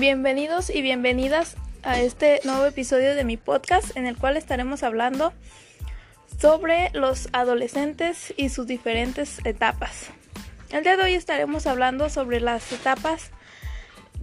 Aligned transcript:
Bienvenidos 0.00 0.70
y 0.70 0.80
bienvenidas 0.80 1.56
a 1.82 2.00
este 2.00 2.40
nuevo 2.44 2.64
episodio 2.64 3.14
de 3.14 3.22
mi 3.22 3.36
podcast 3.36 3.94
en 3.98 4.06
el 4.06 4.16
cual 4.16 4.38
estaremos 4.38 4.82
hablando 4.82 5.34
sobre 6.40 6.88
los 6.94 7.28
adolescentes 7.32 8.32
y 8.38 8.48
sus 8.48 8.66
diferentes 8.66 9.44
etapas. 9.44 10.06
El 10.70 10.84
día 10.84 10.96
de 10.96 11.02
hoy 11.02 11.12
estaremos 11.12 11.66
hablando 11.66 12.08
sobre 12.08 12.40
las 12.40 12.72
etapas 12.72 13.30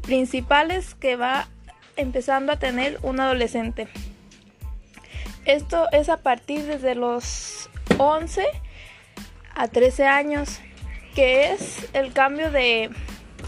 principales 0.01 0.95
que 0.95 1.15
va 1.15 1.47
empezando 1.95 2.53
a 2.53 2.57
tener 2.57 2.97
un 3.03 3.19
adolescente. 3.19 3.87
Esto 5.45 5.85
es 5.91 6.09
a 6.09 6.17
partir 6.17 6.65
desde 6.65 6.95
los 6.95 7.69
11 7.99 8.47
a 9.53 9.67
13 9.67 10.07
años, 10.07 10.59
que 11.13 11.51
es 11.51 11.87
el 11.93 12.13
cambio 12.13 12.49
de 12.49 12.89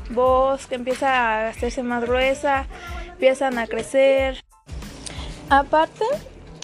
voz 0.10 0.68
que 0.68 0.76
empieza 0.76 1.10
a 1.10 1.50
hacerse 1.50 1.84
más 1.84 2.04
gruesa, 2.04 2.66
empiezan 3.12 3.58
a 3.58 3.68
crecer. 3.68 4.44
Aparte, 5.50 6.06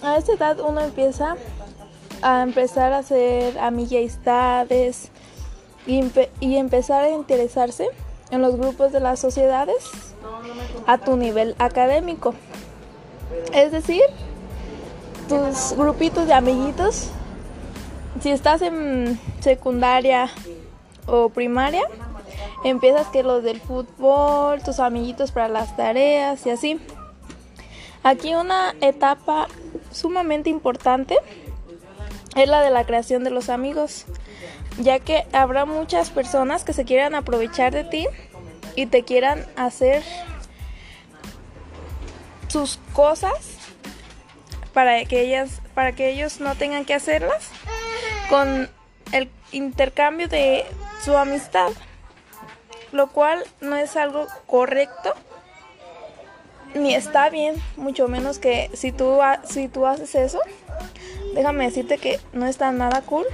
a 0.02 0.16
esta 0.16 0.32
edad 0.32 0.60
uno 0.60 0.80
empieza 0.80 1.36
a 2.22 2.42
empezar 2.42 2.92
a 2.92 2.98
hacer 2.98 3.58
amistades 3.58 5.10
y, 5.86 6.02
y 6.40 6.56
empezar 6.56 7.04
a 7.04 7.10
interesarse 7.10 7.88
en 8.30 8.42
los 8.42 8.56
grupos 8.56 8.92
de 8.92 9.00
las 9.00 9.20
sociedades 9.20 9.84
a 10.86 10.98
tu 10.98 11.16
nivel 11.16 11.54
académico. 11.58 12.34
Es 13.52 13.72
decir, 13.72 14.02
tus 15.28 15.76
grupitos 15.76 16.26
de 16.26 16.34
amiguitos, 16.34 17.10
si 18.20 18.30
estás 18.30 18.62
en 18.62 19.18
secundaria 19.40 20.30
o 21.06 21.28
primaria, 21.28 21.82
empiezas 22.68 23.06
que 23.08 23.22
los 23.22 23.44
del 23.44 23.60
fútbol, 23.60 24.60
tus 24.62 24.80
amiguitos 24.80 25.30
para 25.30 25.48
las 25.48 25.76
tareas 25.76 26.44
y 26.46 26.50
así. 26.50 26.80
Aquí 28.02 28.34
una 28.34 28.74
etapa 28.80 29.46
sumamente 29.92 30.50
importante 30.50 31.16
es 32.34 32.48
la 32.48 32.62
de 32.62 32.70
la 32.70 32.84
creación 32.84 33.24
de 33.24 33.30
los 33.30 33.48
amigos, 33.50 34.04
ya 34.78 34.98
que 34.98 35.26
habrá 35.32 35.64
muchas 35.64 36.10
personas 36.10 36.64
que 36.64 36.72
se 36.72 36.84
quieran 36.84 37.14
aprovechar 37.14 37.72
de 37.72 37.84
ti 37.84 38.06
y 38.74 38.86
te 38.86 39.04
quieran 39.04 39.46
hacer 39.56 40.02
sus 42.48 42.78
cosas 42.92 43.58
para 44.72 45.04
que 45.04 45.20
ellas 45.20 45.62
para 45.74 45.92
que 45.92 46.10
ellos 46.10 46.40
no 46.40 46.54
tengan 46.54 46.84
que 46.84 46.94
hacerlas 46.94 47.48
con 48.28 48.68
el 49.12 49.30
intercambio 49.52 50.28
de 50.28 50.66
su 51.02 51.16
amistad 51.16 51.70
lo 52.96 53.08
cual 53.08 53.44
no 53.60 53.76
es 53.76 53.96
algo 53.96 54.26
correcto 54.46 55.14
ni 56.74 56.94
está 56.94 57.30
bien, 57.30 57.56
mucho 57.76 58.08
menos 58.08 58.38
que 58.38 58.70
si 58.74 58.92
tú, 58.92 59.18
si 59.48 59.68
tú 59.68 59.86
haces 59.86 60.14
eso, 60.14 60.40
déjame 61.34 61.64
decirte 61.64 61.98
que 61.98 62.20
no 62.32 62.46
está 62.46 62.70
nada 62.72 63.00
cool, 63.02 63.26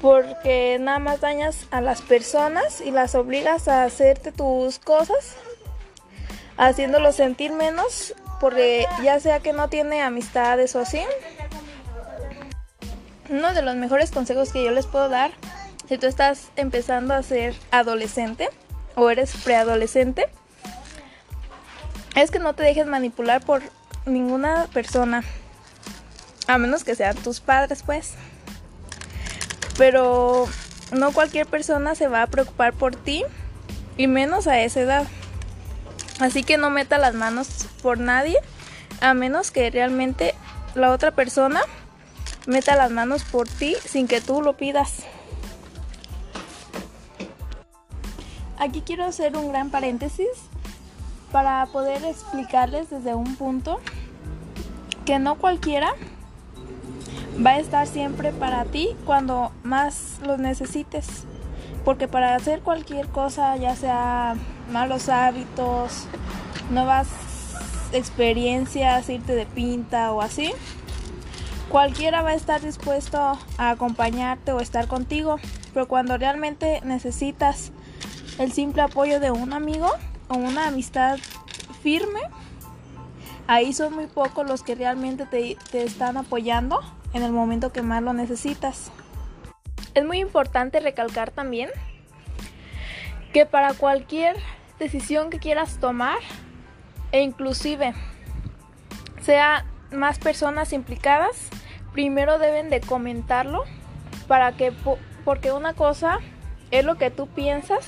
porque 0.00 0.78
nada 0.80 0.98
más 0.98 1.20
dañas 1.20 1.66
a 1.70 1.80
las 1.80 2.02
personas 2.02 2.80
y 2.80 2.90
las 2.90 3.14
obligas 3.14 3.68
a 3.68 3.84
hacerte 3.84 4.32
tus 4.32 4.78
cosas, 4.78 5.36
haciéndolos 6.56 7.16
sentir 7.16 7.52
menos, 7.52 8.14
porque 8.40 8.86
ya 9.02 9.18
sea 9.20 9.40
que 9.40 9.52
no 9.52 9.68
tiene 9.68 10.02
amistades 10.02 10.74
o 10.76 10.80
así. 10.80 11.00
Uno 13.28 13.54
de 13.54 13.62
los 13.62 13.76
mejores 13.76 14.10
consejos 14.10 14.52
que 14.52 14.64
yo 14.64 14.72
les 14.72 14.86
puedo 14.86 15.08
dar 15.08 15.30
si 15.92 15.98
tú 15.98 16.06
estás 16.06 16.50
empezando 16.56 17.12
a 17.12 17.22
ser 17.22 17.54
adolescente 17.70 18.48
o 18.94 19.10
eres 19.10 19.36
preadolescente, 19.44 20.24
es 22.14 22.30
que 22.30 22.38
no 22.38 22.54
te 22.54 22.62
dejes 22.62 22.86
manipular 22.86 23.44
por 23.44 23.60
ninguna 24.06 24.68
persona, 24.72 25.22
a 26.46 26.56
menos 26.56 26.82
que 26.82 26.94
sean 26.94 27.14
tus 27.16 27.40
padres, 27.40 27.82
pues. 27.84 28.14
Pero 29.76 30.48
no 30.92 31.12
cualquier 31.12 31.44
persona 31.44 31.94
se 31.94 32.08
va 32.08 32.22
a 32.22 32.26
preocupar 32.26 32.72
por 32.72 32.96
ti, 32.96 33.22
y 33.98 34.06
menos 34.06 34.46
a 34.46 34.60
esa 34.60 34.80
edad. 34.80 35.06
Así 36.20 36.42
que 36.42 36.56
no 36.56 36.70
meta 36.70 36.96
las 36.96 37.12
manos 37.12 37.66
por 37.82 37.98
nadie, 37.98 38.38
a 39.02 39.12
menos 39.12 39.50
que 39.50 39.68
realmente 39.68 40.34
la 40.74 40.90
otra 40.90 41.10
persona 41.10 41.60
meta 42.46 42.76
las 42.76 42.90
manos 42.90 43.24
por 43.24 43.46
ti 43.46 43.76
sin 43.84 44.08
que 44.08 44.22
tú 44.22 44.40
lo 44.40 44.56
pidas. 44.56 45.04
Aquí 48.62 48.80
quiero 48.82 49.04
hacer 49.04 49.36
un 49.36 49.48
gran 49.48 49.70
paréntesis 49.70 50.28
para 51.32 51.66
poder 51.66 52.04
explicarles 52.04 52.90
desde 52.90 53.12
un 53.12 53.34
punto 53.34 53.80
que 55.04 55.18
no 55.18 55.34
cualquiera 55.34 55.94
va 57.44 57.50
a 57.50 57.58
estar 57.58 57.88
siempre 57.88 58.30
para 58.30 58.64
ti 58.66 58.90
cuando 59.04 59.50
más 59.64 60.20
lo 60.24 60.38
necesites. 60.38 61.24
Porque 61.84 62.06
para 62.06 62.36
hacer 62.36 62.60
cualquier 62.60 63.08
cosa, 63.08 63.56
ya 63.56 63.74
sea 63.74 64.36
malos 64.70 65.08
hábitos, 65.08 66.06
nuevas 66.70 67.08
experiencias, 67.92 69.08
irte 69.08 69.34
de 69.34 69.46
pinta 69.46 70.12
o 70.12 70.22
así, 70.22 70.52
cualquiera 71.68 72.22
va 72.22 72.30
a 72.30 72.34
estar 72.34 72.60
dispuesto 72.60 73.18
a 73.18 73.70
acompañarte 73.70 74.52
o 74.52 74.60
estar 74.60 74.86
contigo. 74.86 75.40
Pero 75.74 75.88
cuando 75.88 76.16
realmente 76.16 76.80
necesitas 76.84 77.72
el 78.38 78.52
simple 78.52 78.82
apoyo 78.82 79.20
de 79.20 79.30
un 79.30 79.52
amigo 79.52 79.90
o 80.28 80.34
una 80.36 80.68
amistad 80.68 81.18
firme, 81.82 82.20
ahí 83.46 83.72
son 83.72 83.94
muy 83.94 84.06
pocos 84.06 84.46
los 84.46 84.62
que 84.62 84.74
realmente 84.74 85.26
te, 85.26 85.56
están 85.84 86.16
apoyando 86.16 86.80
en 87.12 87.22
el 87.22 87.32
momento 87.32 87.72
que 87.72 87.82
más 87.82 88.02
lo 88.02 88.12
necesitas. 88.12 88.90
Es 89.94 90.04
muy 90.04 90.20
importante 90.20 90.80
recalcar 90.80 91.30
también 91.30 91.70
que 93.32 93.46
para 93.46 93.74
cualquier 93.74 94.36
decisión 94.78 95.30
que 95.30 95.38
quieras 95.38 95.78
tomar 95.78 96.18
e 97.12 97.22
inclusive 97.22 97.94
sea 99.20 99.66
más 99.90 100.18
personas 100.18 100.72
implicadas, 100.72 101.48
primero 101.92 102.38
deben 102.38 102.70
de 102.70 102.80
comentarlo 102.80 103.64
para 104.26 104.52
que 104.52 104.72
porque 105.24 105.52
una 105.52 105.74
cosa 105.74 106.18
es 106.70 106.84
lo 106.84 106.96
que 106.96 107.10
tú 107.10 107.26
piensas 107.26 107.86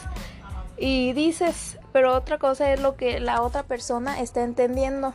y 0.76 1.12
dices, 1.12 1.78
pero 1.92 2.14
otra 2.14 2.38
cosa 2.38 2.72
es 2.72 2.80
lo 2.80 2.96
que 2.96 3.20
la 3.20 3.42
otra 3.42 3.62
persona 3.62 4.20
está 4.20 4.42
entendiendo. 4.42 5.14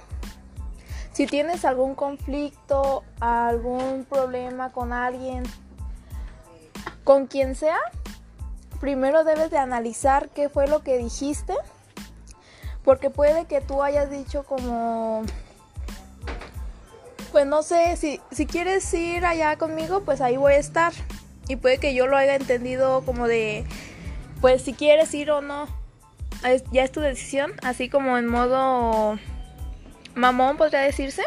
Si 1.12 1.26
tienes 1.26 1.66
algún 1.66 1.96
conflicto, 1.96 3.04
algún 3.20 4.06
problema 4.10 4.72
con 4.72 4.94
alguien, 4.94 5.44
con 7.04 7.28
quien 7.28 7.56
sea, 7.56 7.80
primero 8.80 9.24
debes 9.24 9.52
de 9.52 9.58
analizar 9.58 10.30
qué 10.30 10.48
fue 10.48 10.68
lo 10.68 10.82
que 10.84 10.98
dijiste, 10.98 11.54
porque 12.84 13.10
puede 13.10 13.46
que 13.46 13.60
tú 13.60 13.84
hayas 13.84 14.10
dicho 14.10 14.44
como, 14.44 15.24
pues 17.34 17.46
no 17.46 17.64
sé, 17.64 17.98
si, 17.98 18.22
si 18.32 18.46
quieres 18.46 18.94
ir 18.94 19.26
allá 19.26 19.58
conmigo, 19.58 20.02
pues 20.02 20.22
ahí 20.22 20.38
voy 20.38 20.54
a 20.54 20.58
estar. 20.58 20.94
Y 21.50 21.56
puede 21.56 21.80
que 21.80 21.94
yo 21.94 22.08
lo 22.08 22.16
haya 22.16 22.36
entendido 22.36 23.04
como 23.06 23.28
de, 23.28 23.66
pues 24.42 24.62
si 24.62 24.74
quieres 24.74 25.14
ir 25.14 25.32
o 25.32 25.42
no, 25.42 25.68
ya 26.72 26.84
es 26.84 26.92
tu 26.92 27.02
decisión, 27.02 27.54
así 27.64 27.90
como 27.90 28.18
en 28.18 28.28
modo 28.28 29.20
mamón 30.16 30.58
podría 30.58 30.82
decirse. 30.82 31.24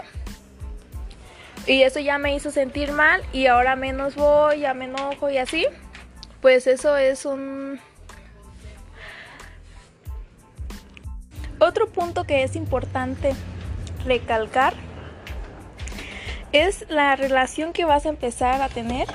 Y 1.66 1.82
eso 1.82 2.00
ya 2.00 2.18
me 2.18 2.34
hizo 2.34 2.50
sentir 2.50 2.92
mal 2.92 3.22
y 3.32 3.46
ahora 3.46 3.76
menos 3.76 4.16
voy, 4.16 4.60
ya 4.60 4.74
me 4.74 4.86
enojo 4.86 5.30
y 5.30 5.38
así. 5.38 5.66
Pues 6.40 6.66
eso 6.66 6.96
es 6.96 7.24
un... 7.24 7.78
Otro 11.60 11.88
punto 11.88 12.24
que 12.24 12.42
es 12.42 12.56
importante 12.56 13.34
recalcar 14.04 14.74
es 16.50 16.84
la 16.88 17.14
relación 17.14 17.72
que 17.72 17.84
vas 17.84 18.06
a 18.06 18.08
empezar 18.08 18.60
a 18.60 18.68
tener 18.68 19.06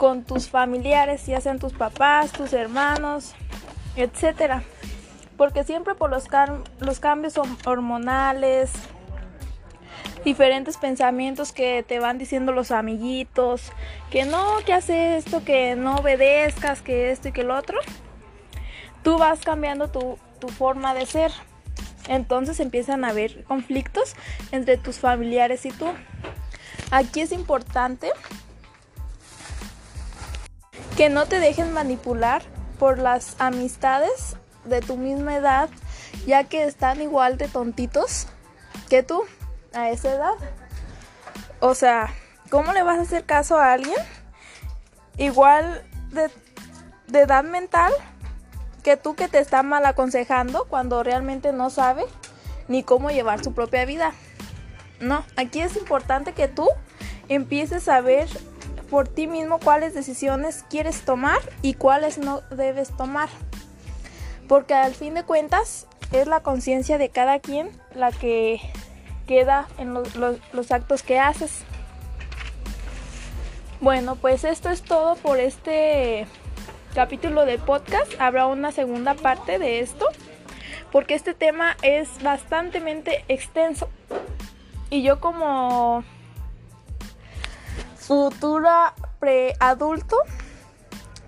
con 0.00 0.24
tus 0.24 0.48
familiares, 0.48 1.26
ya 1.26 1.42
sean 1.42 1.58
tus 1.58 1.74
papás, 1.74 2.32
tus 2.32 2.54
hermanos, 2.54 3.34
etcétera. 3.96 4.62
Porque 5.36 5.62
siempre 5.62 5.94
por 5.94 6.08
los, 6.08 6.24
los 6.78 7.00
cambios 7.00 7.34
hormonales, 7.66 8.70
diferentes 10.24 10.78
pensamientos 10.78 11.52
que 11.52 11.84
te 11.86 12.00
van 12.00 12.16
diciendo 12.16 12.52
los 12.52 12.70
amiguitos, 12.70 13.72
que 14.10 14.24
no, 14.24 14.60
que 14.64 14.72
hace 14.72 15.18
esto, 15.18 15.44
que 15.44 15.76
no 15.76 15.96
obedezcas, 15.96 16.80
que 16.80 17.10
esto 17.10 17.28
y 17.28 17.32
que 17.32 17.44
lo 17.44 17.54
otro, 17.54 17.78
tú 19.02 19.18
vas 19.18 19.40
cambiando 19.40 19.88
tu, 19.88 20.16
tu 20.38 20.48
forma 20.48 20.94
de 20.94 21.04
ser. 21.04 21.30
Entonces 22.08 22.58
empiezan 22.58 23.04
a 23.04 23.08
haber 23.08 23.44
conflictos 23.44 24.14
entre 24.50 24.78
tus 24.78 24.98
familiares 24.98 25.66
y 25.66 25.72
tú. 25.72 25.88
Aquí 26.90 27.20
es 27.20 27.32
importante 27.32 28.10
que 31.00 31.08
no 31.08 31.24
te 31.24 31.40
dejes 31.40 31.66
manipular 31.66 32.42
por 32.78 32.98
las 32.98 33.34
amistades 33.38 34.36
de 34.66 34.82
tu 34.82 34.98
misma 34.98 35.34
edad 35.34 35.70
ya 36.26 36.44
que 36.44 36.64
están 36.64 37.00
igual 37.00 37.38
de 37.38 37.48
tontitos 37.48 38.26
que 38.90 39.02
tú 39.02 39.22
a 39.72 39.88
esa 39.88 40.12
edad. 40.12 40.34
O 41.58 41.74
sea, 41.74 42.12
¿cómo 42.50 42.74
le 42.74 42.82
vas 42.82 42.98
a 42.98 43.02
hacer 43.04 43.24
caso 43.24 43.56
a 43.56 43.72
alguien 43.72 43.96
igual 45.16 45.88
de, 46.10 46.30
de 47.06 47.20
edad 47.20 47.44
mental 47.44 47.94
que 48.82 48.98
tú 48.98 49.14
que 49.14 49.26
te 49.26 49.38
está 49.38 49.62
mal 49.62 49.86
aconsejando 49.86 50.66
cuando 50.68 51.02
realmente 51.02 51.54
no 51.54 51.70
sabe 51.70 52.04
ni 52.68 52.82
cómo 52.82 53.08
llevar 53.08 53.42
su 53.42 53.54
propia 53.54 53.86
vida? 53.86 54.12
No, 55.00 55.24
aquí 55.38 55.62
es 55.62 55.78
importante 55.78 56.34
que 56.34 56.46
tú 56.46 56.68
empieces 57.30 57.88
a 57.88 58.02
ver 58.02 58.28
por 58.90 59.08
ti 59.08 59.26
mismo 59.26 59.60
cuáles 59.60 59.94
decisiones 59.94 60.64
quieres 60.68 61.02
tomar 61.02 61.38
y 61.62 61.74
cuáles 61.74 62.18
no 62.18 62.42
debes 62.50 62.94
tomar. 62.96 63.28
Porque 64.48 64.74
al 64.74 64.94
fin 64.94 65.14
de 65.14 65.22
cuentas 65.22 65.86
es 66.12 66.26
la 66.26 66.42
conciencia 66.42 66.98
de 66.98 67.08
cada 67.08 67.38
quien 67.38 67.70
la 67.94 68.10
que 68.10 68.60
queda 69.26 69.68
en 69.78 69.94
los, 69.94 70.72
actos 70.72 71.04
que 71.04 71.20
haces. 71.20 71.60
Bueno, 73.80 74.16
pues 74.16 74.44
esto 74.44 74.70
es 74.70 74.82
todo 74.82 75.14
por 75.14 75.38
este 75.38 76.26
capítulo 76.94 77.46
del 77.46 77.60
podcast. 77.60 78.12
Habrá 78.18 78.46
una 78.46 78.72
segunda 78.72 79.14
parte 79.14 79.58
de 79.60 79.80
esto 79.80 80.06
porque 80.90 81.14
este 81.14 81.32
tema 81.32 81.76
es 81.82 82.22
bastante 82.22 82.82
extenso. 83.28 83.88
Y 84.90 85.02
yo 85.02 85.20
como 85.20 86.02
futura 88.10 88.92
preadulto 89.20 90.16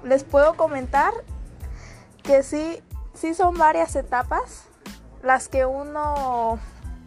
les 0.02 0.25
puedo 0.25 0.55
comentar 0.55 1.12
que 2.25 2.43
sí, 2.43 2.82
sí 3.14 3.34
son 3.34 3.56
varias 3.56 3.94
etapas 3.94 4.64
las 5.23 5.46
que 5.46 5.64
uno 5.64 6.58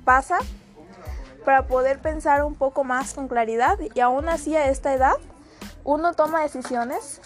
pasa 0.05 0.37
para 1.43 1.67
poder 1.67 1.99
pensar 1.99 2.45
un 2.45 2.55
poco 2.55 2.85
más 2.85 3.13
con 3.13 3.27
claridad 3.27 3.77
y 3.93 3.99
aún 3.99 4.29
así 4.29 4.55
a 4.55 4.69
esta 4.69 4.93
edad 4.93 5.17
uno 5.83 6.13
toma 6.13 6.41
decisiones 6.41 7.19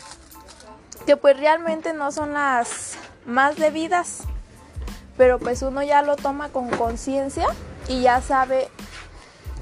que 1.06 1.18
pues 1.18 1.40
realmente 1.40 1.94
no 1.94 2.12
son 2.12 2.34
las 2.34 2.95
más 3.28 3.57
debidas, 3.57 4.22
pero 5.18 5.38
pues 5.38 5.62
uno 5.62 5.84
ya 5.84 6.02
lo 6.02 6.16
toma 6.16 6.50
con 6.50 6.68
conciencia 6.72 7.45
y 7.88 8.02
ya 8.02 8.24
sabe 8.24 8.72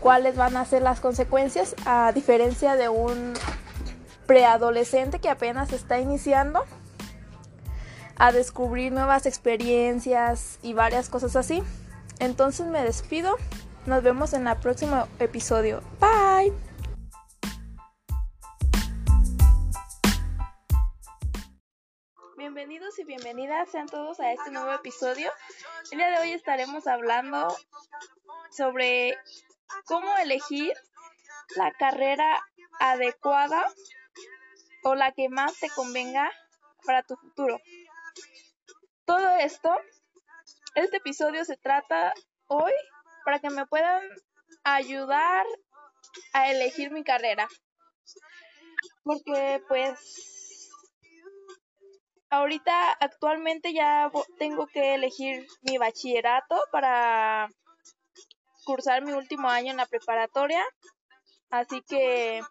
cuáles 0.02 0.36
van 0.36 0.58
a 0.58 0.66
ser 0.66 0.82
las 0.82 1.00
consecuencias 1.00 1.76
a 1.86 2.12
diferencia 2.14 2.76
de 2.76 2.90
un 2.90 3.34
preadolescente 4.26 5.20
que 5.20 5.30
apenas 5.30 5.72
está 5.74 6.00
iniciando 6.00 6.66
a 8.18 8.32
descubrir 8.32 8.92
nuevas 8.92 9.26
experiencias 9.26 10.60
y 10.62 10.74
varias 10.74 11.10
cosas 11.10 11.36
así. 11.36 11.64
Entonces 12.20 12.66
me 12.66 12.84
despido. 12.84 13.36
Nos 13.86 14.04
vemos 14.04 14.34
en 14.34 14.48
el 14.48 14.58
próximo 14.58 15.08
episodio. 15.20 15.82
Bye. 16.00 16.54
Bienvenidos 22.38 22.98
y 23.00 23.04
bienvenidas 23.04 23.70
sean 23.70 23.88
todos 23.88 24.20
a 24.20 24.32
este 24.32 24.52
nuevo 24.52 24.72
episodio. 24.74 25.30
El 25.92 26.00
día 26.00 26.10
de 26.12 26.20
hoy 26.20 26.32
estaremos 26.32 26.88
hablando 26.88 27.56
sobre 28.52 29.18
cómo 29.86 30.16
elegir 30.18 30.74
la 31.56 31.72
carrera 31.72 32.46
adecuada 32.80 33.66
o 34.84 34.96
la 34.96 35.12
que 35.12 35.30
más 35.30 35.60
te 35.60 35.69
convenga 35.69 36.31
para 36.86 37.04
tu 37.04 37.16
futuro. 37.16 37.60
Todo 39.06 39.30
esto, 39.40 39.75
este 40.75 40.98
episodio 40.98 41.44
se 41.46 41.58
trata 41.58 42.14
hoy 42.48 42.74
para 43.25 43.40
que 43.40 43.50
me 43.50 43.66
puedan 43.66 44.04
ayudar 44.64 45.46
a 46.34 46.52
elegir 46.52 46.92
mi 46.92 47.04
carrera. 47.04 47.48
Porque 49.04 49.64
pues 49.68 50.69
ahorita 52.30 52.92
actualmente 52.94 53.74
ya 53.74 54.12
tengo 54.38 54.68
que 54.68 54.96
elegir 54.96 55.48
mi 55.62 55.78
bachillerato 55.78 56.62
para 56.72 57.50
cursar 58.68 59.02
mi 59.02 59.14
último 59.14 59.50
año 59.50 59.72
en 59.72 59.78
la 59.78 59.86
preparatoria. 59.86 60.62
Así 61.50 61.81
que 61.81 62.42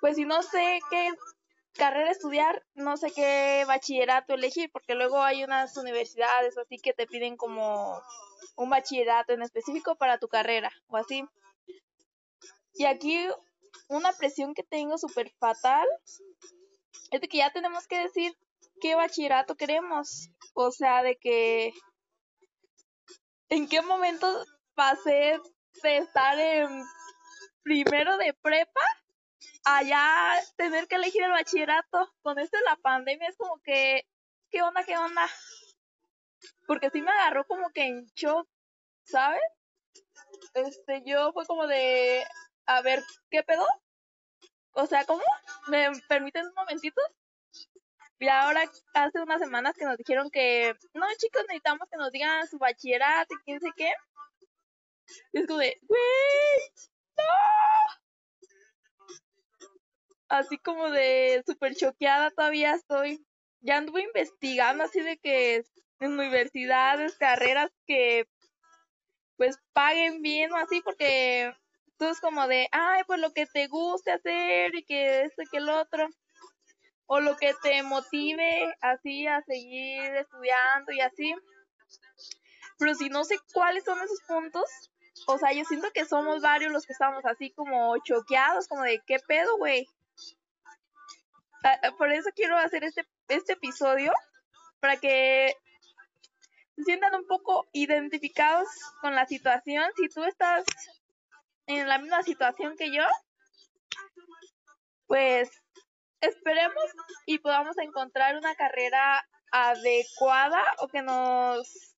pues 0.00 0.16
si 0.16 0.24
no 0.24 0.42
sé 0.42 0.80
qué 0.90 1.08
carrera 1.74 2.10
estudiar, 2.10 2.64
no 2.74 2.96
sé 2.96 3.12
qué 3.12 3.64
bachillerato 3.68 4.34
elegir, 4.34 4.68
porque 4.72 4.96
luego 4.96 5.22
hay 5.22 5.44
unas 5.44 5.76
universidades 5.76 6.58
así 6.58 6.78
que 6.78 6.92
te 6.92 7.06
piden 7.06 7.36
como 7.36 8.02
un 8.56 8.68
bachillerato 8.68 9.32
en 9.32 9.42
específico 9.42 9.94
para 9.94 10.18
tu 10.18 10.26
carrera 10.26 10.72
o 10.88 10.96
así. 10.96 11.24
Y 12.74 12.86
aquí 12.86 13.26
una 13.88 14.12
presión 14.12 14.54
que 14.54 14.64
tengo 14.64 14.98
súper 14.98 15.30
fatal 15.38 15.86
es 17.12 17.20
de 17.20 17.28
que 17.28 17.38
ya 17.38 17.52
tenemos 17.52 17.86
que 17.86 18.00
decir 18.00 18.36
qué 18.80 18.96
bachillerato 18.96 19.54
queremos. 19.54 20.30
O 20.54 20.72
sea, 20.72 21.02
de 21.02 21.16
que 21.16 21.72
en 23.48 23.68
qué 23.68 23.82
momento 23.82 24.44
pasé 24.74 25.40
de 25.82 25.98
estar 25.98 26.38
en 26.38 26.84
primero 27.62 28.16
de 28.18 28.34
prepa 28.34 28.80
allá 29.64 30.34
tener 30.56 30.86
que 30.86 30.96
elegir 30.96 31.22
el 31.22 31.32
bachillerato. 31.32 32.12
Con 32.22 32.38
esto 32.38 32.56
de 32.56 32.64
la 32.64 32.76
pandemia 32.76 33.28
es 33.28 33.36
como 33.36 33.58
que, 33.62 34.06
¿qué 34.50 34.62
onda, 34.62 34.84
qué 34.84 34.96
onda? 34.96 35.28
Porque 36.66 36.90
sí 36.90 37.02
me 37.02 37.10
agarró 37.10 37.44
como 37.46 37.70
que 37.70 37.84
en 37.84 38.06
shock, 38.14 38.48
¿sabes? 39.04 39.42
Este, 40.54 41.02
yo 41.04 41.32
fue 41.32 41.46
como 41.46 41.66
de, 41.66 42.24
a 42.66 42.82
ver, 42.82 43.02
¿qué 43.30 43.42
pedo? 43.42 43.66
O 44.72 44.86
sea, 44.86 45.04
¿cómo? 45.04 45.22
¿Me 45.68 45.90
permiten 46.08 46.46
un 46.46 46.54
momentito? 46.54 47.00
Y 48.18 48.28
ahora 48.28 48.62
hace 48.94 49.20
unas 49.20 49.40
semanas 49.40 49.74
que 49.76 49.84
nos 49.84 49.96
dijeron 49.96 50.30
que, 50.30 50.74
no 50.94 51.06
chicos, 51.18 51.42
necesitamos 51.48 51.88
que 51.90 51.98
nos 51.98 52.10
digan 52.10 52.48
su 52.48 52.58
bachillerato 52.58 53.34
y 53.34 53.42
quién 53.44 53.60
sé 53.60 53.68
qué. 53.76 53.92
Y 55.32 55.40
es 55.40 55.46
como 55.46 55.60
de, 55.60 55.78
güey, 55.82 56.00
no 57.18 57.24
así 60.28 60.58
como 60.58 60.90
de 60.90 61.42
súper 61.46 61.74
choqueada 61.74 62.30
todavía 62.30 62.74
estoy. 62.74 63.24
Ya 63.60 63.78
anduve 63.78 64.02
investigando 64.02 64.84
así 64.84 65.00
de 65.00 65.18
que 65.18 65.64
en 66.00 66.12
universidades, 66.12 67.16
carreras 67.16 67.70
que 67.86 68.28
pues 69.36 69.58
paguen 69.72 70.22
bien 70.22 70.52
o 70.52 70.56
así 70.56 70.80
porque 70.82 71.52
tú 71.98 72.06
es 72.06 72.20
como 72.20 72.46
de, 72.48 72.68
ay, 72.72 73.02
pues 73.06 73.20
lo 73.20 73.32
que 73.32 73.46
te 73.46 73.66
guste 73.66 74.12
hacer 74.12 74.74
y 74.74 74.84
que 74.84 75.22
esto 75.22 75.42
y 75.42 75.46
que 75.46 75.58
el 75.58 75.68
otro. 75.68 76.08
O 77.06 77.20
lo 77.20 77.36
que 77.36 77.54
te 77.62 77.82
motive 77.82 78.74
así 78.80 79.26
a 79.26 79.40
seguir 79.42 80.02
estudiando 80.16 80.92
y 80.92 81.00
así. 81.00 81.34
Pero 82.78 82.94
si 82.94 83.08
no 83.08 83.24
sé 83.24 83.38
cuáles 83.52 83.84
son 83.84 83.98
esos 84.00 84.20
puntos, 84.26 84.90
o 85.26 85.38
sea, 85.38 85.52
yo 85.52 85.64
siento 85.64 85.90
que 85.92 86.04
somos 86.04 86.42
varios 86.42 86.72
los 86.72 86.84
que 86.84 86.92
estamos 86.92 87.24
así 87.24 87.50
como 87.50 87.96
choqueados, 87.98 88.68
como 88.68 88.82
de, 88.82 89.00
¿qué 89.06 89.18
pedo, 89.26 89.56
güey? 89.56 89.88
Ah, 91.64 91.78
ah, 91.82 91.92
por 91.96 92.12
eso 92.12 92.30
quiero 92.34 92.56
hacer 92.58 92.84
este, 92.84 93.06
este 93.28 93.54
episodio, 93.54 94.12
para 94.80 94.96
que 94.98 95.54
se 96.76 96.84
sientan 96.84 97.14
un 97.14 97.26
poco 97.26 97.66
identificados 97.72 98.68
con 99.00 99.14
la 99.14 99.26
situación. 99.26 99.90
Si 99.96 100.08
tú 100.08 100.22
estás 100.24 100.64
en 101.66 101.88
la 101.88 101.98
misma 101.98 102.22
situación 102.22 102.76
que 102.76 102.92
yo, 102.92 103.04
pues 105.06 105.50
esperemos 106.20 106.84
y 107.26 107.38
podamos 107.38 107.76
encontrar 107.78 108.36
una 108.36 108.54
carrera 108.54 109.26
adecuada 109.50 110.62
o 110.78 110.88
que 110.88 111.02
nos 111.02 111.94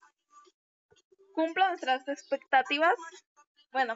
cumpla 1.33 1.69
nuestras 1.69 2.07
expectativas. 2.07 2.95
Bueno, 3.71 3.95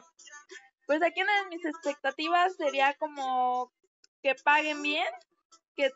pues 0.86 1.02
aquí 1.02 1.22
una 1.22 1.42
de 1.42 1.48
mis 1.48 1.64
expectativas 1.64 2.56
sería 2.56 2.94
como 2.94 3.72
que 4.22 4.34
paguen 4.34 4.82
bien, 4.82 5.06
que 5.76 5.90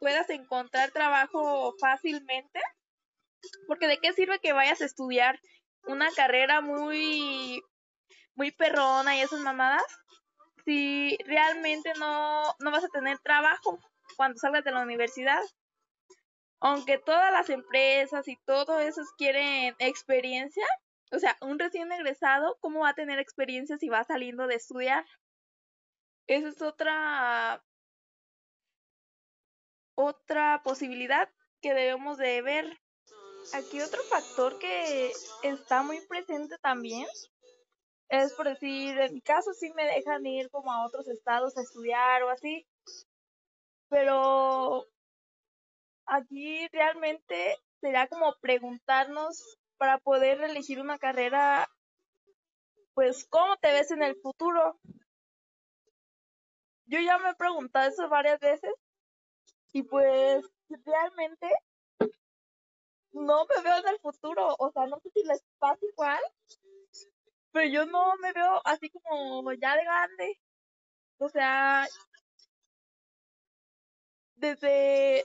puedas 0.00 0.28
encontrar 0.30 0.90
trabajo 0.90 1.74
fácilmente. 1.80 2.60
Porque 3.66 3.86
de 3.86 3.98
qué 3.98 4.12
sirve 4.14 4.38
que 4.38 4.54
vayas 4.54 4.80
a 4.80 4.86
estudiar 4.86 5.38
una 5.86 6.10
carrera 6.12 6.62
muy 6.62 7.62
muy 8.36 8.50
perrona 8.50 9.16
y 9.16 9.20
esas 9.20 9.40
mamadas 9.40 9.84
si 10.64 11.16
realmente 11.26 11.92
no, 11.98 12.42
no 12.60 12.70
vas 12.70 12.84
a 12.84 12.88
tener 12.88 13.18
trabajo 13.18 13.78
cuando 14.16 14.38
salgas 14.38 14.64
de 14.64 14.72
la 14.72 14.82
universidad. 14.82 15.40
Aunque 16.60 16.98
todas 16.98 17.30
las 17.32 17.50
empresas 17.50 18.26
y 18.28 18.36
todo 18.46 18.80
eso 18.80 19.02
quieren 19.18 19.74
experiencia, 19.78 20.64
o 21.12 21.18
sea, 21.18 21.36
un 21.40 21.58
recién 21.58 21.92
egresado, 21.92 22.56
¿cómo 22.60 22.80
va 22.80 22.90
a 22.90 22.94
tener 22.94 23.18
experiencia 23.18 23.76
si 23.76 23.88
va 23.88 24.04
saliendo 24.04 24.46
de 24.46 24.54
estudiar? 24.54 25.04
Esa 26.26 26.48
es 26.48 26.62
otra 26.62 27.62
otra 29.96 30.62
posibilidad 30.64 31.28
que 31.60 31.74
debemos 31.74 32.18
de 32.18 32.42
ver. 32.42 32.80
aquí 33.52 33.80
otro 33.80 34.02
factor 34.04 34.58
que 34.58 35.12
está 35.42 35.82
muy 35.82 36.00
presente 36.06 36.56
también 36.58 37.06
es 38.08 38.32
por 38.34 38.48
decir, 38.48 38.98
en 38.98 39.14
mi 39.14 39.20
caso 39.20 39.52
sí 39.52 39.72
me 39.74 39.84
dejan 39.84 40.24
ir 40.26 40.50
como 40.50 40.72
a 40.72 40.86
otros 40.86 41.08
estados 41.08 41.56
a 41.56 41.62
estudiar 41.62 42.22
o 42.22 42.30
así, 42.30 42.66
pero 43.88 44.86
aquí 46.06 46.66
realmente 46.68 47.56
sería 47.80 48.06
como 48.08 48.34
preguntarnos 48.40 49.58
para 49.76 49.98
poder 49.98 50.40
elegir 50.42 50.80
una 50.80 50.98
carrera, 50.98 51.68
pues, 52.94 53.26
¿cómo 53.28 53.56
te 53.56 53.72
ves 53.72 53.90
en 53.90 54.02
el 54.02 54.16
futuro? 54.16 54.78
Yo 56.86 57.00
ya 57.00 57.18
me 57.18 57.30
he 57.30 57.34
preguntado 57.34 57.88
eso 57.88 58.08
varias 58.08 58.38
veces 58.40 58.72
y 59.72 59.82
pues 59.82 60.44
realmente 60.84 61.48
no 63.12 63.44
me 63.46 63.62
veo 63.62 63.78
en 63.78 63.88
el 63.88 63.98
futuro, 64.00 64.54
o 64.58 64.70
sea, 64.70 64.86
no 64.86 64.98
sé 65.00 65.10
si 65.10 65.24
les 65.24 65.42
pasa 65.58 65.84
igual, 65.84 66.20
pero 67.54 67.68
yo 67.68 67.86
no 67.86 68.16
me 68.16 68.32
veo 68.32 68.60
así 68.64 68.90
como 68.90 69.52
ya 69.52 69.76
de 69.76 69.84
grande. 69.84 70.40
O 71.18 71.28
sea, 71.28 71.86
desde 74.34 75.24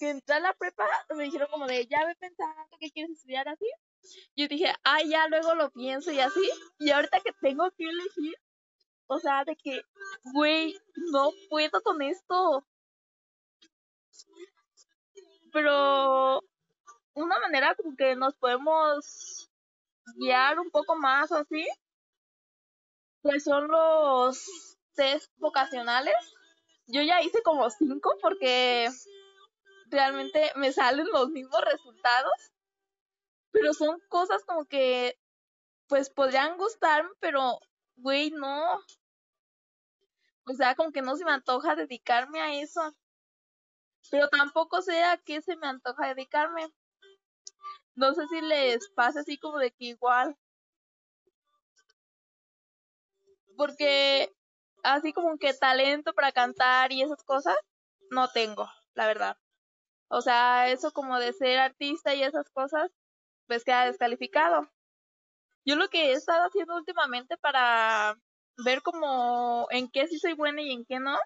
que 0.00 0.10
entré 0.10 0.34
a 0.34 0.40
la 0.40 0.52
prepa 0.54 0.84
me 1.14 1.24
dijeron 1.24 1.48
como 1.52 1.68
de, 1.68 1.86
ya 1.86 2.04
ve 2.06 2.16
pensando 2.16 2.76
que 2.80 2.90
quieres 2.90 3.12
estudiar 3.12 3.48
así. 3.48 3.66
Yo 4.34 4.48
dije, 4.48 4.74
ay, 4.82 5.10
ya 5.10 5.28
luego 5.28 5.54
lo 5.54 5.70
pienso 5.70 6.10
y 6.10 6.18
así. 6.18 6.50
Y 6.80 6.90
ahorita 6.90 7.20
que 7.20 7.30
tengo 7.40 7.70
que 7.70 7.84
elegir, 7.84 8.34
o 9.06 9.20
sea, 9.20 9.44
de 9.44 9.54
que, 9.54 9.80
güey, 10.34 10.76
no 11.12 11.30
puedo 11.48 11.80
con 11.82 12.02
esto. 12.02 12.66
Pero 15.52 16.42
una 17.14 17.38
manera 17.38 17.76
como 17.76 17.94
que 17.96 18.16
nos 18.16 18.34
podemos 18.36 19.37
guiar 20.16 20.58
un 20.58 20.70
poco 20.70 20.96
más 20.96 21.32
así, 21.32 21.66
pues 23.22 23.44
son 23.44 23.68
los 23.68 24.76
test 24.94 25.32
vocacionales. 25.36 26.14
Yo 26.86 27.02
ya 27.02 27.22
hice 27.22 27.42
como 27.42 27.68
cinco 27.70 28.16
porque 28.22 28.88
realmente 29.90 30.52
me 30.56 30.72
salen 30.72 31.06
los 31.12 31.30
mismos 31.30 31.60
resultados, 31.62 32.52
pero 33.50 33.72
son 33.72 34.00
cosas 34.08 34.44
como 34.44 34.64
que 34.66 35.18
pues 35.88 36.10
podrían 36.10 36.56
gustarme, 36.56 37.10
pero 37.20 37.58
güey, 37.96 38.30
no. 38.30 38.80
O 40.46 40.54
sea, 40.54 40.74
como 40.74 40.92
que 40.92 41.02
no 41.02 41.16
se 41.16 41.24
me 41.24 41.32
antoja 41.32 41.76
dedicarme 41.76 42.40
a 42.40 42.54
eso. 42.54 42.94
Pero 44.10 44.28
tampoco 44.28 44.80
sé 44.80 45.04
a 45.04 45.18
qué 45.18 45.42
se 45.42 45.56
me 45.56 45.66
antoja 45.66 46.08
dedicarme. 46.08 46.72
No 47.98 48.14
sé 48.14 48.28
si 48.28 48.40
les 48.40 48.88
pasa 48.90 49.20
así 49.20 49.38
como 49.38 49.58
de 49.58 49.72
que 49.72 49.86
igual. 49.86 50.36
Porque 53.56 54.32
así 54.84 55.12
como 55.12 55.36
que 55.36 55.52
talento 55.52 56.12
para 56.14 56.30
cantar 56.30 56.92
y 56.92 57.02
esas 57.02 57.24
cosas, 57.24 57.56
no 58.10 58.28
tengo, 58.30 58.70
la 58.94 59.06
verdad. 59.08 59.36
O 60.08 60.20
sea, 60.22 60.68
eso 60.70 60.92
como 60.92 61.18
de 61.18 61.32
ser 61.32 61.58
artista 61.58 62.14
y 62.14 62.22
esas 62.22 62.48
cosas, 62.50 62.88
pues 63.48 63.64
queda 63.64 63.86
descalificado. 63.86 64.70
Yo 65.64 65.74
lo 65.74 65.88
que 65.88 66.10
he 66.10 66.12
estado 66.12 66.44
haciendo 66.46 66.76
últimamente 66.76 67.36
para 67.38 68.16
ver 68.64 68.82
como 68.82 69.66
en 69.70 69.90
qué 69.90 70.06
sí 70.06 70.20
soy 70.20 70.34
buena 70.34 70.62
y 70.62 70.70
en 70.70 70.84
qué 70.84 71.00
no, 71.00 71.18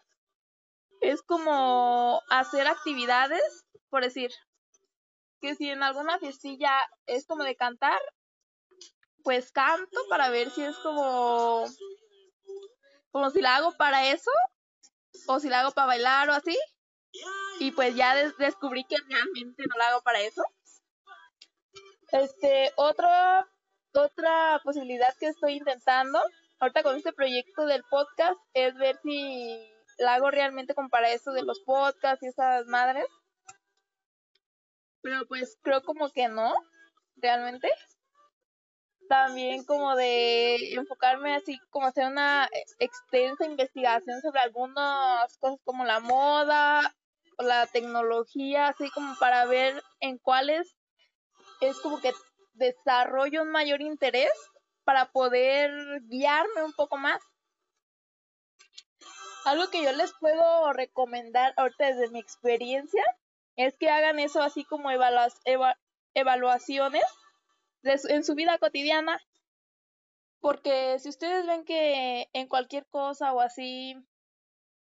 es 1.02 1.22
como 1.22 2.22
hacer 2.30 2.66
actividades, 2.66 3.42
por 3.90 4.02
decir, 4.02 4.30
que 5.42 5.56
si 5.56 5.68
en 5.68 5.82
alguna 5.82 6.18
fiestilla 6.18 6.72
es 7.06 7.26
como 7.26 7.42
de 7.42 7.56
cantar, 7.56 8.00
pues 9.24 9.50
canto 9.50 10.00
para 10.08 10.30
ver 10.30 10.50
si 10.50 10.62
es 10.62 10.76
como 10.78 11.66
como 13.10 13.30
si 13.30 13.42
la 13.42 13.56
hago 13.56 13.72
para 13.76 14.06
eso 14.06 14.30
o 15.26 15.40
si 15.40 15.48
la 15.48 15.60
hago 15.60 15.72
para 15.72 15.88
bailar 15.88 16.30
o 16.30 16.32
así. 16.32 16.56
Y 17.58 17.72
pues 17.72 17.94
ya 17.94 18.14
descubrí 18.38 18.84
que 18.84 18.96
realmente 19.08 19.64
no 19.68 19.76
la 19.78 19.88
hago 19.88 20.02
para 20.02 20.20
eso. 20.20 20.42
Este, 22.12 22.72
otra 22.76 23.46
otra 23.94 24.60
posibilidad 24.64 25.14
que 25.18 25.26
estoy 25.26 25.54
intentando 25.54 26.18
ahorita 26.60 26.82
con 26.82 26.96
este 26.96 27.12
proyecto 27.12 27.66
del 27.66 27.84
podcast 27.90 28.38
es 28.54 28.74
ver 28.76 28.98
si 29.02 29.68
la 29.98 30.14
hago 30.14 30.30
realmente 30.30 30.74
como 30.74 30.88
para 30.88 31.10
eso 31.10 31.32
de 31.32 31.42
los 31.42 31.60
podcasts 31.60 32.22
y 32.22 32.28
esas 32.28 32.66
madres. 32.66 33.06
Pero 35.02 35.26
pues 35.26 35.58
creo 35.62 35.82
como 35.82 36.10
que 36.10 36.28
no, 36.28 36.54
realmente. 37.16 37.68
También 39.08 39.64
como 39.64 39.94
de 39.94 40.72
enfocarme 40.72 41.34
así 41.34 41.58
como 41.70 41.88
hacer 41.88 42.06
una 42.06 42.48
extensa 42.78 43.44
investigación 43.44 44.22
sobre 44.22 44.40
algunas 44.40 45.36
cosas 45.38 45.60
como 45.64 45.84
la 45.84 46.00
moda 46.00 46.94
o 47.36 47.42
la 47.42 47.66
tecnología, 47.66 48.68
así 48.68 48.88
como 48.90 49.14
para 49.18 49.44
ver 49.44 49.82
en 50.00 50.16
cuáles 50.18 50.76
es 51.60 51.78
como 51.80 52.00
que 52.00 52.12
desarrollo 52.54 53.42
un 53.42 53.50
mayor 53.50 53.82
interés 53.82 54.32
para 54.84 55.10
poder 55.10 55.70
guiarme 56.04 56.62
un 56.64 56.72
poco 56.72 56.96
más. 56.96 57.20
Algo 59.44 59.68
que 59.70 59.82
yo 59.82 59.92
les 59.92 60.12
puedo 60.20 60.72
recomendar 60.72 61.52
ahorita 61.56 61.86
desde 61.86 62.08
mi 62.10 62.20
experiencia 62.20 63.04
es 63.56 63.76
que 63.78 63.90
hagan 63.90 64.18
eso 64.18 64.42
así 64.42 64.64
como 64.64 64.90
evaluaciones 66.14 67.04
en 67.84 68.24
su 68.24 68.34
vida 68.34 68.58
cotidiana. 68.58 69.20
Porque 70.40 70.98
si 70.98 71.08
ustedes 71.08 71.46
ven 71.46 71.64
que 71.64 72.28
en 72.32 72.48
cualquier 72.48 72.86
cosa 72.86 73.32
o 73.32 73.40
así 73.40 73.94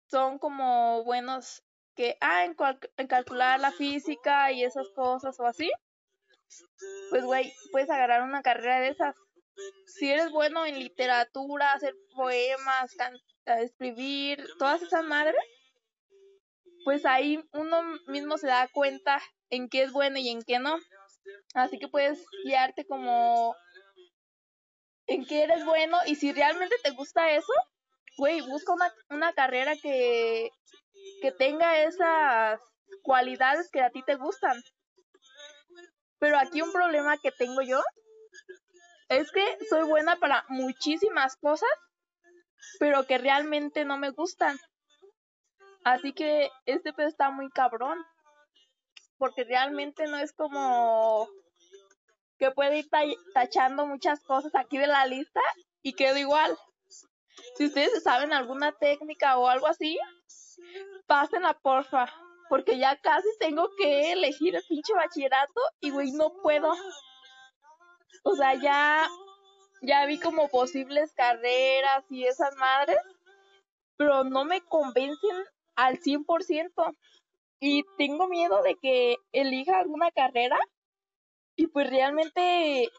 son 0.09 0.39
como 0.39 1.03
buenos 1.03 1.63
que, 1.95 2.17
ah, 2.21 2.43
en, 2.45 2.55
en 2.97 3.07
calcular 3.07 3.59
la 3.59 3.71
física 3.71 4.51
y 4.51 4.63
esas 4.63 4.89
cosas 4.95 5.39
o 5.39 5.45
así, 5.45 5.71
pues 7.09 7.23
güey, 7.23 7.53
puedes 7.71 7.89
agarrar 7.89 8.23
una 8.23 8.41
carrera 8.41 8.79
de 8.79 8.89
esas. 8.89 9.15
Si 9.85 10.09
eres 10.09 10.31
bueno 10.31 10.65
en 10.65 10.79
literatura, 10.79 11.73
hacer 11.73 11.93
poemas, 12.15 12.95
escribir, 13.45 14.43
todas 14.57 14.81
esas 14.81 15.03
madres, 15.05 15.35
pues 16.83 17.05
ahí 17.05 17.43
uno 17.53 17.81
mismo 18.07 18.37
se 18.37 18.47
da 18.47 18.67
cuenta 18.67 19.21
en 19.49 19.69
qué 19.69 19.83
es 19.83 19.91
bueno 19.91 20.17
y 20.17 20.29
en 20.29 20.41
qué 20.41 20.59
no. 20.59 20.77
Así 21.53 21.79
que 21.79 21.87
puedes 21.87 22.25
guiarte 22.43 22.85
como 22.85 23.55
en 25.07 25.25
qué 25.25 25.43
eres 25.43 25.65
bueno 25.65 25.97
y 26.05 26.15
si 26.15 26.31
realmente 26.31 26.75
te 26.83 26.91
gusta 26.91 27.31
eso, 27.31 27.53
güey, 28.17 28.41
busca 28.41 28.73
una, 28.73 28.93
una 29.09 29.33
carrera 29.33 29.75
que, 29.75 30.49
que 31.21 31.31
tenga 31.31 31.83
esas 31.83 32.59
cualidades 33.01 33.69
que 33.71 33.81
a 33.81 33.89
ti 33.89 34.03
te 34.03 34.15
gustan. 34.15 34.61
Pero 36.19 36.37
aquí 36.37 36.61
un 36.61 36.71
problema 36.71 37.17
que 37.17 37.31
tengo 37.31 37.61
yo 37.61 37.81
es 39.09 39.31
que 39.31 39.57
soy 39.69 39.83
buena 39.83 40.15
para 40.17 40.45
muchísimas 40.49 41.35
cosas, 41.35 41.69
pero 42.79 43.05
que 43.05 43.17
realmente 43.17 43.85
no 43.85 43.97
me 43.97 44.11
gustan. 44.11 44.57
Así 45.83 46.13
que 46.13 46.49
este 46.65 46.93
pez 46.93 47.09
está 47.09 47.29
muy 47.31 47.49
cabrón. 47.49 47.97
Porque 49.17 49.43
realmente 49.43 50.07
no 50.07 50.17
es 50.17 50.33
como 50.33 51.27
que 52.37 52.51
puede 52.51 52.79
ir 52.79 52.89
tachando 53.33 53.85
muchas 53.85 54.21
cosas 54.23 54.53
aquí 54.55 54.77
de 54.77 54.87
la 54.87 55.05
lista 55.05 55.41
y 55.81 55.93
quedo 55.93 56.17
igual. 56.17 56.57
Si 57.55 57.67
ustedes 57.67 58.03
saben 58.03 58.33
alguna 58.33 58.71
técnica 58.73 59.37
o 59.37 59.47
algo 59.47 59.67
así, 59.67 59.97
pásenla 61.07 61.53
porfa. 61.59 62.11
Porque 62.49 62.77
ya 62.77 62.97
casi 62.97 63.27
tengo 63.39 63.69
que 63.77 64.11
elegir 64.11 64.55
el 64.55 64.63
pinche 64.67 64.93
bachillerato 64.93 65.61
y 65.79 65.91
güey, 65.91 66.11
no 66.11 66.33
puedo. 66.41 66.73
O 68.23 68.35
sea, 68.35 68.53
ya, 68.55 69.07
ya 69.81 70.05
vi 70.05 70.19
como 70.19 70.49
posibles 70.49 71.13
carreras 71.13 72.05
y 72.09 72.25
esas 72.25 72.55
madres, 72.57 72.99
pero 73.97 74.23
no 74.23 74.45
me 74.45 74.61
convencen 74.61 75.45
al 75.75 75.99
100%. 75.99 76.95
Y 77.59 77.83
tengo 77.97 78.27
miedo 78.27 78.61
de 78.61 78.75
que 78.75 79.17
elija 79.31 79.79
alguna 79.79 80.11
carrera 80.11 80.59
y 81.55 81.67
pues 81.67 81.89
realmente, 81.89 82.89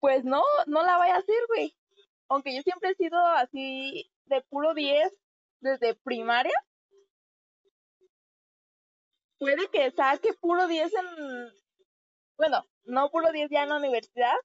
pues 0.00 0.24
no, 0.24 0.42
no 0.66 0.82
la 0.82 0.96
vaya 0.98 1.14
a 1.16 1.18
hacer, 1.18 1.40
güey. 1.48 1.74
Aunque 2.28 2.54
yo 2.54 2.62
siempre 2.62 2.90
he 2.90 2.94
sido 2.94 3.18
así 3.26 4.10
de 4.26 4.40
puro 4.42 4.74
10 4.74 5.12
desde 5.60 5.94
primaria. 5.94 6.54
Puede 9.38 9.68
que 9.68 9.90
saque 9.92 10.34
puro 10.34 10.66
10 10.66 10.92
en, 10.94 11.52
bueno, 12.36 12.66
no 12.84 13.10
puro 13.10 13.32
10 13.32 13.50
ya 13.50 13.62
en 13.62 13.70
la 13.70 13.78
universidad, 13.78 14.36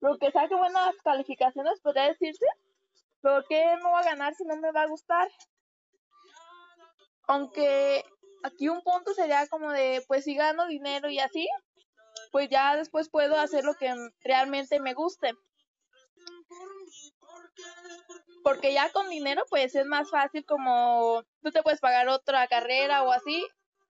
pero 0.00 0.18
que 0.18 0.30
saque 0.30 0.54
buenas 0.54 0.94
calificaciones, 1.02 1.80
podría 1.80 2.08
decirse. 2.08 2.46
Pero 3.20 3.44
¿qué 3.48 3.76
no 3.82 3.90
va 3.90 4.00
a 4.00 4.04
ganar 4.04 4.34
si 4.34 4.44
no 4.44 4.56
me 4.56 4.72
va 4.72 4.82
a 4.82 4.88
gustar? 4.88 5.28
Aunque 7.28 8.04
aquí 8.42 8.68
un 8.68 8.82
punto 8.82 9.12
sería 9.14 9.46
como 9.48 9.70
de, 9.70 10.02
pues 10.08 10.24
si 10.24 10.34
gano 10.34 10.66
dinero 10.66 11.10
y 11.10 11.18
así, 11.18 11.46
pues 12.32 12.48
ya 12.48 12.74
después 12.74 13.10
puedo 13.10 13.38
hacer 13.38 13.64
lo 13.64 13.74
que 13.74 13.94
realmente 14.22 14.80
me 14.80 14.94
guste. 14.94 15.32
Porque 18.42 18.72
ya 18.72 18.90
con 18.92 19.10
dinero 19.10 19.42
pues 19.50 19.74
es 19.74 19.86
más 19.86 20.10
fácil 20.10 20.44
como 20.46 21.22
tú 21.42 21.50
te 21.50 21.62
puedes 21.62 21.80
pagar 21.80 22.08
otra 22.08 22.46
carrera 22.48 23.02
o 23.02 23.12
así, 23.12 23.46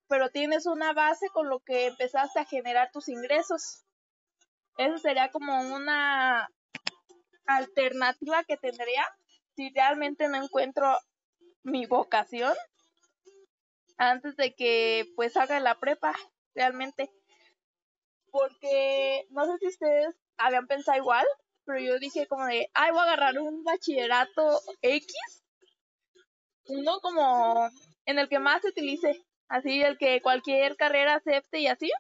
pero 0.09 0.31
tienes 0.31 0.67
una 0.67 0.93
base 0.93 1.29
con 1.29 1.49
lo 1.49 1.61
que 1.61 1.87
empezaste 1.87 2.41
a 2.41 2.45
generar 2.45 2.91
tus 2.91 3.09
ingresos. 3.09 3.85
Eso 4.79 4.99
sería 4.99 5.31
como 5.31 5.61
una 5.61 6.49
alternativa 7.47 8.43
que 8.43 8.57
tendría 8.57 9.07
si 9.55 9.71
realmente 9.71 10.29
no 10.29 10.43
encuentro 10.43 10.99
mi 11.63 11.87
vocación 11.87 12.55
antes 13.99 14.37
de 14.37 14.55
que 14.55 15.13
pues 15.17 15.37
haga 15.37 15.61
la 15.61 15.79
prepa 15.79 16.15
realmente. 16.55 17.11
Porque 18.31 19.27
no 19.31 19.47
sé 19.47 19.59
si 19.59 19.67
ustedes 19.69 20.15
habían 20.39 20.67
pensado 20.67 20.97
igual 20.97 21.27
pero 21.69 21.81
yo 21.81 21.99
dije 21.99 22.27
como 22.27 22.47
de 22.47 22.71
ay 22.73 22.91
voy 22.93 23.01
a 23.01 23.03
agarrar 23.03 23.39
un 23.39 23.63
bachillerato 23.63 24.59
X 24.81 25.15
uno 26.69 26.99
como 27.01 27.69
en 28.07 28.19
el 28.19 28.29
que 28.31 28.39
más 28.39 28.63
se 28.63 28.69
utilice 28.69 29.23
así 29.49 29.83
el 29.83 29.99
que 29.99 30.23
cualquier 30.23 30.77
carrera 30.77 31.17
acepte 31.17 31.59
y 31.61 31.67
así. 31.67 31.91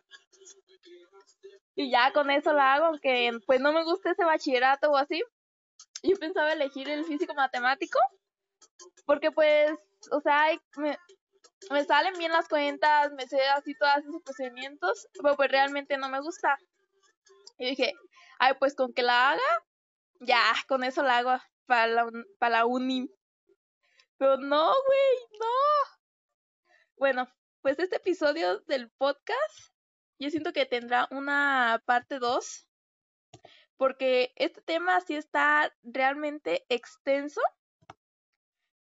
Y 1.75 1.91
ya 1.91 2.13
con 2.13 2.31
eso 2.31 2.53
la 2.53 2.75
hago 2.75 2.87
aunque 2.87 3.31
pues 3.47 3.61
no 3.61 3.73
me 3.73 3.85
guste 3.85 4.11
ese 4.11 4.25
bachillerato 4.25 4.91
o 4.91 4.97
así. 4.97 5.23
Yo 6.03 6.17
pensaba 6.19 6.53
elegir 6.53 6.89
el 6.89 7.05
físico 7.05 7.35
matemático 7.35 7.99
porque 9.05 9.31
pues 9.31 9.71
o 10.11 10.21
sea 10.21 10.47
me, 10.77 10.97
me 11.71 11.85
salen 11.85 12.15
bien 12.19 12.33
las 12.33 12.49
cuentas 12.49 13.13
me 13.13 13.27
sé 13.27 13.41
así 13.49 13.75
todos 13.75 13.97
esos 13.99 14.23
procedimientos 14.23 15.09
pero 15.21 15.37
pues 15.37 15.51
realmente 15.51 15.97
no 15.97 16.09
me 16.09 16.21
gusta. 16.21 16.59
Y 17.59 17.71
dije 17.71 17.95
ay 18.39 18.55
pues 18.59 18.75
con 18.75 18.93
que 18.93 19.03
la 19.03 19.33
haga 19.33 19.65
ya 20.21 20.43
con 20.67 20.85
eso 20.85 21.03
la 21.03 21.19
hago 21.19 21.39
para 21.67 21.87
la, 21.87 22.11
para 22.39 22.59
la 22.59 22.67
uni 22.67 23.11
pero 24.17 24.37
no 24.37 24.67
güey 24.67 25.41
no. 25.41 26.67
Bueno 26.97 27.29
pues 27.63 27.79
este 27.79 27.97
episodio 27.97 28.61
del 28.61 28.91
podcast 28.91 29.75
yo 30.19 30.31
siento 30.31 30.53
que 30.53 30.67
tendrá 30.67 31.07
una 31.11 31.83
parte 31.87 32.19
2 32.19 32.69
porque 33.79 34.33
este 34.35 34.61
tema 34.61 35.01
sí 35.01 35.15
está 35.15 35.73
realmente 35.83 36.67
extenso. 36.69 37.41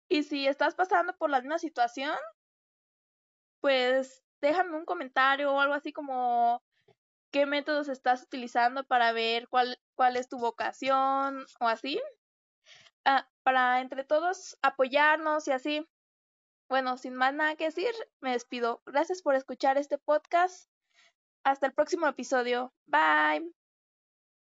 Y 0.08 0.24
si 0.24 0.48
estás 0.48 0.76
pasando 0.76 1.18
por 1.18 1.32
la 1.32 1.42
misma 1.42 1.58
situación, 1.58 2.16
pues 3.62 4.24
déjame 4.42 4.78
un 4.78 4.86
comentario 4.86 5.54
o 5.54 5.60
algo 5.60 5.74
así 5.74 5.92
como 5.92 6.62
qué 7.32 7.46
métodos 7.46 7.90
estás 7.90 8.24
utilizando 8.24 8.84
para 8.86 9.12
ver 9.12 9.48
cuál, 9.50 9.78
cuál 9.96 10.16
es 10.18 10.30
tu 10.30 10.38
vocación 10.40 11.46
o 11.60 11.68
así. 11.68 12.00
Ah, 13.06 13.28
para 13.44 13.82
entre 13.82 14.04
todos 14.04 14.58
apoyarnos 14.62 15.48
y 15.48 15.52
así. 15.52 15.88
Bueno, 16.70 16.98
sin 16.98 17.16
más 17.16 17.34
nada 17.34 17.56
que 17.56 17.66
decir, 17.66 17.94
me 18.22 18.32
despido. 18.32 18.82
Gracias 18.86 19.22
por 19.22 19.36
escuchar 19.36 19.78
este 19.78 19.98
podcast. 19.98 20.70
Hasta 21.44 21.68
el 21.68 21.74
próximo 21.74 22.08
episodio. 22.08 22.74
Bye. 22.88 23.65